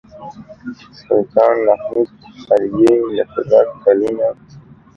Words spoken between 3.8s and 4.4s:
کلونه.